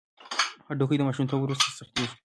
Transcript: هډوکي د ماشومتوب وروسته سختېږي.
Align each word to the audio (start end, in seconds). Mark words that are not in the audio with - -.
هډوکي 0.67 0.97
د 0.99 1.01
ماشومتوب 1.07 1.39
وروسته 1.41 1.67
سختېږي. 1.77 2.15